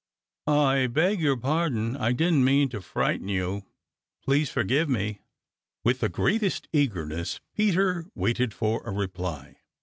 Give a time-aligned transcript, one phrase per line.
[0.47, 1.95] "I beg your pardon.
[1.95, 3.67] I didn't mean to frighten you.
[4.25, 5.21] Please forgive me."
[5.83, 9.57] With the greatest eagerness Peter waited for a reply.